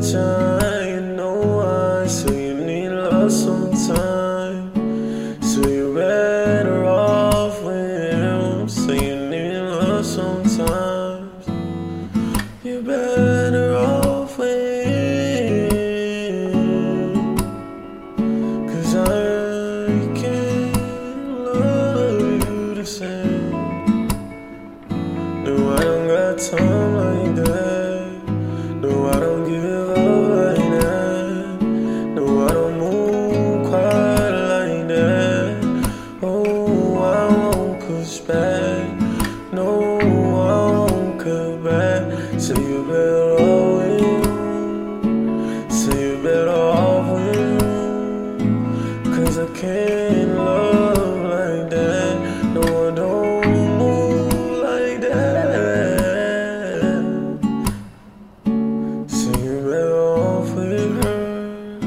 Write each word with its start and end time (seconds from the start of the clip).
touch, 0.00 0.14
I 0.14 1.00
know 1.00 1.40
why. 1.40 2.06
So 2.06 2.30
you 2.32 2.54
need 2.54 2.90
love 2.90 3.32
sometime. 3.32 4.72
So 5.42 5.66
you're 5.68 5.94
better 5.94 6.84
off 6.84 7.62
with 7.62 8.12
him. 8.12 8.68
So 8.68 8.92
you 8.92 9.16
need 9.30 9.58
love 9.58 10.04
sometimes. 10.04 11.46
You're 12.62 12.82
better 12.82 13.76
off 13.76 14.38
with 14.38 15.72
him. 15.72 17.36
Cause 18.68 18.94
I 18.96 19.06
can't 20.14 20.76
love 21.44 22.20
you 22.20 22.74
the 22.74 22.84
same. 22.84 23.50
No, 25.44 25.74
I 25.74 25.80
don't 25.80 26.08
got 26.08 26.38
time 26.38 26.94
like 26.96 27.34
that. 27.36 27.45
So 42.86 42.92
you 45.98 46.22
better 46.22 46.50
off 46.50 47.08
with 47.18 47.36
I 49.38 49.46
can't 49.58 50.36
love 50.36 51.18
like 51.24 51.68
that. 51.70 52.14
No, 52.54 52.62
I 52.62 52.90
don't 52.94 53.46
move 53.76 54.32
like 54.62 55.00
that. 55.00 55.56
You 59.42 59.54
better 59.64 59.96
off 59.96 60.50
with 60.54 61.04
her. 61.04 61.80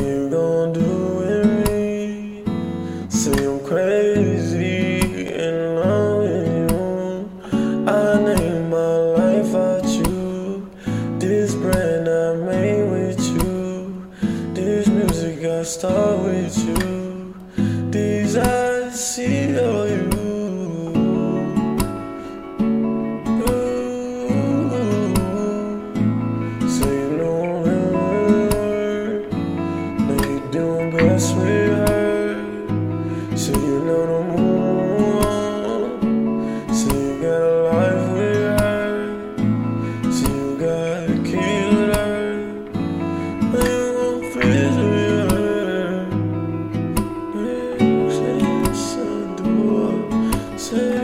You 0.00 0.30
gon' 0.30 0.72
do 0.74 0.90
with 1.18 1.46
me. 1.66 2.44
Say 3.08 3.46
I'm 3.46 3.58
crazy 3.66 5.34
in 5.34 5.56
love 5.74 6.18
with 6.22 6.46
you. 6.56 6.74
I 7.88 7.98
name 8.22 8.70
my 8.70 9.03
start 15.64 16.18
with 16.18 16.58
you. 16.58 17.34
These 17.90 18.36
eyes 18.36 19.14
see 19.14 19.58
all 19.58 19.88
you. 19.88 20.13
say 50.64 51.03